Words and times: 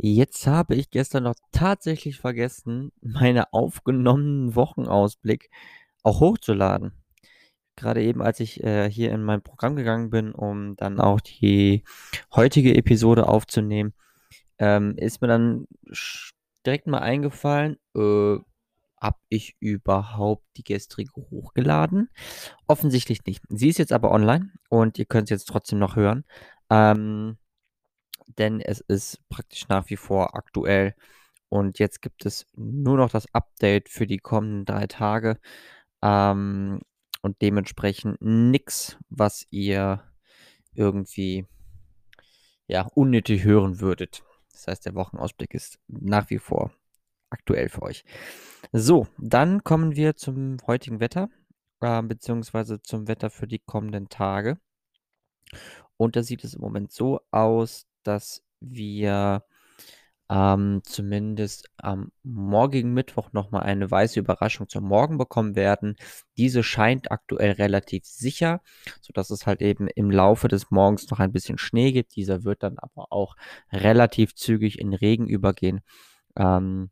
Jetzt 0.00 0.46
habe 0.46 0.76
ich 0.76 0.90
gestern 0.90 1.24
noch 1.24 1.34
tatsächlich 1.50 2.18
vergessen, 2.18 2.92
meine 3.00 3.52
aufgenommenen 3.52 4.54
Wochenausblick 4.54 5.50
auch 6.04 6.20
hochzuladen. 6.20 6.92
Gerade 7.74 8.02
eben, 8.02 8.22
als 8.22 8.38
ich 8.38 8.62
äh, 8.62 8.88
hier 8.90 9.10
in 9.12 9.24
mein 9.24 9.42
Programm 9.42 9.74
gegangen 9.74 10.10
bin, 10.10 10.32
um 10.32 10.76
dann 10.76 11.00
auch 11.00 11.20
die 11.20 11.82
heutige 12.34 12.76
Episode 12.76 13.28
aufzunehmen, 13.28 13.92
ähm, 14.58 14.96
ist 14.96 15.20
mir 15.20 15.28
dann 15.28 15.66
direkt 16.64 16.86
mal 16.86 17.00
eingefallen, 17.00 17.76
äh, 17.96 18.36
habe 19.00 19.18
ich 19.28 19.56
überhaupt 19.60 20.44
die 20.56 20.64
gestrige 20.64 21.12
hochgeladen? 21.30 22.08
Offensichtlich 22.68 23.24
nicht. 23.26 23.42
Sie 23.48 23.68
ist 23.68 23.78
jetzt 23.78 23.92
aber 23.92 24.12
online 24.12 24.52
und 24.68 24.98
ihr 24.98 25.06
könnt 25.06 25.24
es 25.24 25.30
jetzt 25.30 25.48
trotzdem 25.48 25.78
noch 25.80 25.96
hören. 25.96 26.24
Ähm, 26.70 27.36
denn 28.38 28.60
es 28.60 28.80
ist 28.80 29.28
praktisch 29.28 29.68
nach 29.68 29.88
wie 29.90 29.96
vor 29.96 30.34
aktuell. 30.34 30.94
Und 31.48 31.78
jetzt 31.78 32.02
gibt 32.02 32.26
es 32.26 32.46
nur 32.54 32.96
noch 32.96 33.10
das 33.10 33.32
Update 33.34 33.88
für 33.88 34.06
die 34.06 34.18
kommenden 34.18 34.64
drei 34.64 34.86
Tage. 34.86 35.38
Ähm, 36.02 36.80
und 37.22 37.42
dementsprechend 37.42 38.20
nichts, 38.20 38.96
was 39.08 39.46
ihr 39.50 40.02
irgendwie 40.74 41.46
ja, 42.66 42.82
unnötig 42.94 43.44
hören 43.44 43.80
würdet. 43.80 44.22
Das 44.52 44.68
heißt, 44.68 44.86
der 44.86 44.94
Wochenausblick 44.94 45.54
ist 45.54 45.78
nach 45.88 46.30
wie 46.30 46.38
vor 46.38 46.70
aktuell 47.30 47.68
für 47.68 47.82
euch. 47.82 48.04
So, 48.72 49.06
dann 49.18 49.64
kommen 49.64 49.96
wir 49.96 50.16
zum 50.16 50.58
heutigen 50.66 51.00
Wetter, 51.00 51.28
äh, 51.80 52.02
beziehungsweise 52.02 52.80
zum 52.82 53.08
Wetter 53.08 53.30
für 53.30 53.46
die 53.46 53.58
kommenden 53.58 54.08
Tage. 54.08 54.58
Und 55.96 56.16
da 56.16 56.22
sieht 56.22 56.44
es 56.44 56.54
im 56.54 56.60
Moment 56.60 56.92
so 56.92 57.20
aus, 57.30 57.87
dass 58.08 58.42
wir 58.60 59.44
ähm, 60.30 60.82
zumindest 60.84 61.70
am 61.78 62.12
morgigen 62.22 62.92
Mittwoch 62.92 63.32
nochmal 63.32 63.62
eine 63.62 63.90
weiße 63.90 64.20
Überraschung 64.20 64.68
zum 64.68 64.84
Morgen 64.84 65.16
bekommen 65.16 65.56
werden. 65.56 65.96
Diese 66.36 66.62
scheint 66.62 67.10
aktuell 67.10 67.52
relativ 67.52 68.04
sicher, 68.04 68.60
sodass 69.00 69.30
es 69.30 69.46
halt 69.46 69.62
eben 69.62 69.88
im 69.88 70.10
Laufe 70.10 70.48
des 70.48 70.70
Morgens 70.70 71.10
noch 71.10 71.18
ein 71.18 71.32
bisschen 71.32 71.56
Schnee 71.58 71.92
gibt. 71.92 72.16
Dieser 72.16 72.44
wird 72.44 72.62
dann 72.62 72.78
aber 72.78 73.06
auch 73.10 73.36
relativ 73.72 74.34
zügig 74.34 74.78
in 74.78 74.92
Regen 74.92 75.26
übergehen. 75.26 75.80
Ähm, 76.36 76.90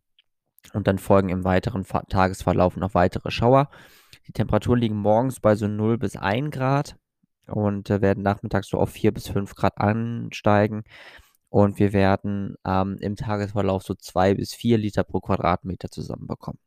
und 0.72 0.86
dann 0.86 0.98
folgen 0.98 1.28
im 1.28 1.44
weiteren 1.44 1.84
Tagesverlauf 1.84 2.76
noch 2.76 2.94
weitere 2.94 3.30
Schauer. 3.30 3.70
Die 4.26 4.32
Temperaturen 4.32 4.80
liegen 4.80 4.96
morgens 4.96 5.40
bei 5.40 5.54
so 5.54 5.68
0 5.68 5.98
bis 5.98 6.16
1 6.16 6.50
Grad 6.50 6.96
und 7.46 7.90
äh, 7.90 8.00
werden 8.00 8.22
nachmittags 8.22 8.68
so 8.68 8.78
auf 8.78 8.90
4 8.90 9.12
bis 9.12 9.28
5 9.28 9.54
Grad 9.54 9.78
ansteigen. 9.78 10.84
Und 11.48 11.78
wir 11.78 11.92
werden 11.92 12.56
ähm, 12.66 12.96
im 13.00 13.16
Tagesverlauf 13.16 13.82
so 13.82 13.94
2 13.94 14.34
bis 14.34 14.54
4 14.54 14.78
Liter 14.78 15.04
pro 15.04 15.20
Quadratmeter 15.20 15.90
zusammenbekommen. 15.90 16.58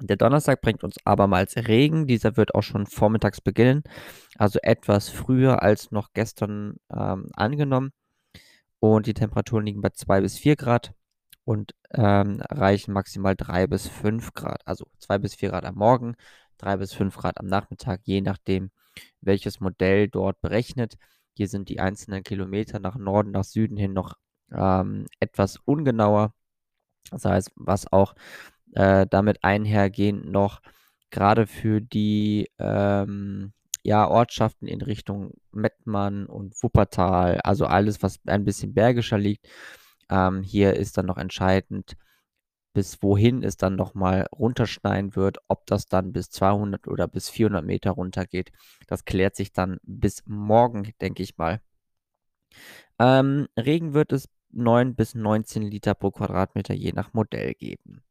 Der 0.00 0.16
Donnerstag 0.16 0.60
bringt 0.60 0.84
uns 0.84 0.96
abermals 1.04 1.56
Regen. 1.56 2.06
Dieser 2.06 2.36
wird 2.36 2.54
auch 2.54 2.62
schon 2.62 2.86
vormittags 2.86 3.40
beginnen, 3.40 3.82
also 4.36 4.58
etwas 4.62 5.08
früher 5.08 5.62
als 5.62 5.90
noch 5.90 6.12
gestern 6.12 6.76
ähm, 6.90 7.30
angenommen. 7.32 7.92
Und 8.80 9.06
die 9.06 9.14
Temperaturen 9.14 9.66
liegen 9.66 9.80
bei 9.80 9.90
2 9.90 10.20
bis 10.20 10.38
4 10.38 10.56
Grad 10.56 10.92
und 11.44 11.74
ähm, 11.94 12.42
reichen 12.50 12.92
maximal 12.92 13.34
3 13.36 13.66
bis 13.68 13.88
5 13.88 14.34
Grad. 14.34 14.60
Also 14.66 14.86
2 14.98 15.18
bis 15.18 15.34
4 15.36 15.50
Grad 15.50 15.64
am 15.64 15.76
Morgen, 15.76 16.16
3 16.58 16.76
bis 16.78 16.92
5 16.92 17.16
Grad 17.16 17.38
am 17.40 17.46
Nachmittag, 17.46 18.00
je 18.04 18.20
nachdem, 18.20 18.70
welches 19.20 19.60
Modell 19.60 20.08
dort 20.08 20.40
berechnet. 20.40 20.96
Hier 21.34 21.48
sind 21.48 21.68
die 21.68 21.80
einzelnen 21.80 22.22
Kilometer 22.22 22.78
nach 22.78 22.96
Norden, 22.96 23.30
nach 23.32 23.44
Süden 23.44 23.76
hin 23.76 23.92
noch 23.92 24.14
ähm, 24.52 25.06
etwas 25.20 25.58
ungenauer. 25.64 26.34
Das 27.10 27.24
heißt, 27.24 27.52
was 27.56 27.92
auch 27.92 28.14
äh, 28.72 29.06
damit 29.08 29.44
einhergehend 29.44 30.30
noch 30.30 30.60
gerade 31.10 31.46
für 31.46 31.80
die 31.80 32.50
ähm, 32.58 33.52
ja, 33.82 34.08
Ortschaften 34.08 34.66
in 34.66 34.82
Richtung 34.82 35.34
Mettmann 35.52 36.26
und 36.26 36.60
Wuppertal, 36.62 37.40
also 37.42 37.66
alles, 37.66 38.02
was 38.02 38.18
ein 38.26 38.44
bisschen 38.44 38.74
bergischer 38.74 39.18
liegt, 39.18 39.46
ähm, 40.10 40.42
hier 40.42 40.74
ist 40.74 40.98
dann 40.98 41.06
noch 41.06 41.18
entscheidend, 41.18 41.96
bis 42.76 43.02
wohin 43.02 43.42
es 43.42 43.56
dann 43.56 43.74
nochmal 43.74 44.26
runterschneien 44.30 45.16
wird, 45.16 45.38
ob 45.48 45.64
das 45.64 45.86
dann 45.86 46.12
bis 46.12 46.28
200 46.28 46.88
oder 46.88 47.08
bis 47.08 47.30
400 47.30 47.64
Meter 47.64 47.92
runtergeht. 47.92 48.52
Das 48.86 49.06
klärt 49.06 49.34
sich 49.34 49.50
dann 49.50 49.78
bis 49.82 50.22
morgen, 50.26 50.92
denke 51.00 51.22
ich 51.22 51.38
mal. 51.38 51.62
Ähm, 52.98 53.46
Regen 53.58 53.94
wird 53.94 54.12
es 54.12 54.28
9 54.50 54.94
bis 54.94 55.14
19 55.14 55.62
Liter 55.62 55.94
pro 55.94 56.10
Quadratmeter 56.10 56.74
je 56.74 56.92
nach 56.92 57.14
Modell 57.14 57.54
geben. 57.54 58.02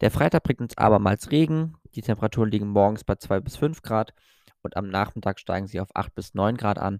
Der 0.00 0.10
Freitag 0.10 0.42
bringt 0.42 0.62
uns 0.62 0.76
abermals 0.76 1.30
Regen. 1.30 1.76
Die 1.94 2.02
Temperaturen 2.02 2.50
liegen 2.50 2.66
morgens 2.66 3.04
bei 3.04 3.14
2 3.14 3.38
bis 3.38 3.54
5 3.56 3.82
Grad 3.82 4.14
und 4.62 4.76
am 4.76 4.88
Nachmittag 4.88 5.38
steigen 5.38 5.68
sie 5.68 5.78
auf 5.78 5.94
8 5.94 6.12
bis 6.16 6.34
9 6.34 6.56
Grad 6.56 6.80
an 6.80 6.98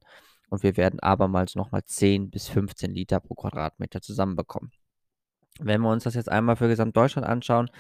und 0.51 0.63
wir 0.63 0.77
werden 0.77 1.01
abermals 1.01 1.57
nochmal 1.57 1.83
10 1.85 2.31
bis 2.31 2.47
15 2.47 2.93
Liter 2.93 3.19
pro 3.19 3.35
Quadratmeter 3.35 4.01
zusammenbekommen. 4.03 4.71
Wenn 5.59 5.81
wir 5.81 5.91
uns 5.91 6.05
das 6.05 6.15
jetzt 6.15 6.31
einmal 6.31 6.57
für 6.57 6.69
Gesamtdeutschland 6.69 7.27
anschauen, 7.27 7.71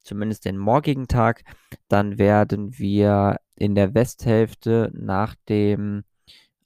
zumindest 0.00 0.44
den 0.44 0.58
morgigen 0.58 1.08
Tag, 1.08 1.42
dann 1.88 2.18
werden 2.18 2.78
wir 2.78 3.38
in 3.56 3.74
der 3.74 3.94
Westhälfte 3.94 4.90
nach 4.94 5.34
dem, 5.48 6.04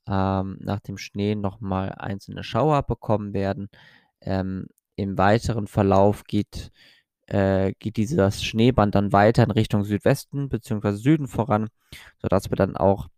ähm, 0.06 0.58
nach 0.60 0.80
dem 0.80 0.98
Schnee 0.98 1.34
nochmal 1.34 1.92
einzelne 1.96 2.42
Schauer 2.42 2.82
bekommen 2.82 3.32
werden. 3.32 3.68
Ähm, 4.20 4.66
Im 4.96 5.16
weiteren 5.16 5.68
Verlauf 5.68 6.24
geht, 6.24 6.72
äh, 7.26 7.72
geht 7.78 7.96
dieses 7.96 8.42
Schneeband 8.42 8.94
dann 8.94 9.12
weiter 9.12 9.44
in 9.44 9.50
Richtung 9.52 9.84
Südwesten 9.84 10.48
bzw. 10.48 10.92
Süden 10.92 11.28
voran, 11.28 11.68
sodass 12.20 12.50
wir 12.50 12.56
dann 12.56 12.76
auch 12.76 13.08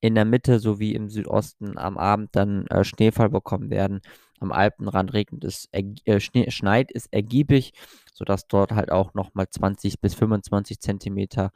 in 0.00 0.14
der 0.14 0.24
Mitte 0.24 0.60
sowie 0.60 0.94
im 0.94 1.08
Südosten 1.08 1.78
am 1.78 1.98
Abend 1.98 2.30
dann 2.36 2.66
äh, 2.68 2.84
Schneefall 2.84 3.30
bekommen 3.30 3.70
werden. 3.70 4.00
Am 4.40 4.52
Alpenrand 4.52 5.12
regnet 5.12 5.44
es, 5.44 5.68
äh, 5.72 6.20
Schnee, 6.20 6.50
schneit 6.50 6.90
es 6.94 7.06
ergiebig, 7.06 7.72
sodass 8.12 8.46
dort 8.46 8.72
halt 8.72 8.90
auch 8.92 9.14
nochmal 9.14 9.48
20 9.48 10.00
bis 10.00 10.14
25 10.14 10.80
Zentimeter 10.80 11.50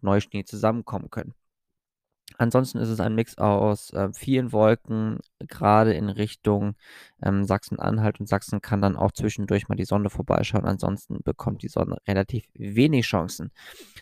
Neuschnee 0.00 0.44
zusammenkommen 0.44 1.10
können. 1.10 1.34
Ansonsten 2.38 2.78
ist 2.78 2.88
es 2.88 3.00
ein 3.00 3.14
Mix 3.14 3.36
aus 3.38 3.90
äh, 3.92 4.08
vielen 4.14 4.52
Wolken, 4.52 5.18
gerade 5.40 5.92
in 5.92 6.08
Richtung 6.08 6.76
ähm, 7.22 7.44
Sachsen-Anhalt 7.44 8.20
und 8.20 8.26
Sachsen 8.26 8.60
kann 8.62 8.80
dann 8.80 8.96
auch 8.96 9.12
zwischendurch 9.12 9.68
mal 9.68 9.74
die 9.74 9.84
Sonne 9.84 10.10
vorbeischauen. 10.10 10.64
Ansonsten 10.64 11.22
bekommt 11.22 11.62
die 11.62 11.68
Sonne 11.68 11.98
relativ 12.06 12.44
wenig 12.54 13.06
Chancen. 13.06 13.52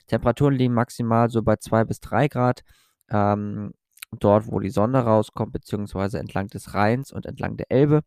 Temperaturen 0.07 0.55
liegen 0.55 0.75
maximal 0.75 1.31
so 1.31 1.43
bei 1.43 1.57
2 1.57 1.85
bis 1.85 2.01
3 2.01 2.29
Grad 2.29 2.63
ähm, 3.11 3.73
dort, 4.13 4.47
wo 4.49 4.61
die 4.61 4.71
Sonne 4.71 5.01
rauskommt, 5.01 5.53
beziehungsweise 5.53 6.19
entlang 6.19 6.49
des 6.49 6.75
Rheins 6.75 7.13
und 7.13 7.27
entlang 7.27 7.57
der 7.57 7.71
Elbe. 7.71 8.03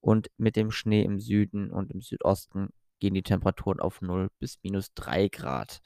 Und 0.00 0.28
mit 0.36 0.56
dem 0.56 0.70
Schnee 0.70 1.02
im 1.02 1.18
Süden 1.18 1.70
und 1.70 1.90
im 1.90 2.02
Südosten 2.02 2.68
gehen 3.00 3.14
die 3.14 3.22
Temperaturen 3.22 3.80
auf 3.80 4.02
0 4.02 4.28
bis 4.38 4.58
minus 4.62 4.92
3 4.94 5.28
Grad 5.28 5.80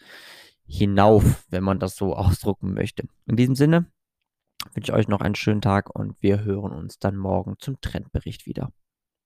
hinauf, 0.67 1.45
wenn 1.51 1.65
man 1.65 1.79
das 1.79 1.97
so 1.97 2.15
ausdrucken 2.17 2.75
möchte. 2.75 3.09
In 3.27 3.37
diesem 3.37 3.55
Sinne 3.55 3.87
wünsche 4.75 4.93
ich 4.93 4.99
euch 4.99 5.09
noch 5.09 5.21
einen 5.21 5.35
schönen 5.35 5.61
Tag 5.61 5.95
und 5.95 6.17
wir 6.21 6.45
hören 6.45 6.73
uns 6.73 6.99
dann 6.99 7.17
morgen 7.17 7.57
zum 7.59 7.81
Trendbericht 7.81 8.47
wieder. 8.47 8.73